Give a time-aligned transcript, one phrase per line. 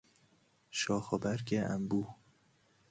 [0.71, 2.15] شاخوبرگ انبوه